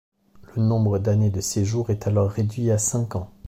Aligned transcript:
Le 0.55 0.63
nombre 0.63 0.97
d'années 0.97 1.29
de 1.29 1.41
séjour 1.41 1.91
est 1.91 2.07
alors 2.07 2.31
réduit 2.31 2.71
à 2.71 2.79
cinq 2.79 3.15
ans. 3.15 3.29